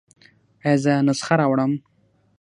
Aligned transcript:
ایا 0.65 0.75
زه 0.83 0.93
نسخه 1.07 1.33
راوړم؟ 1.39 1.71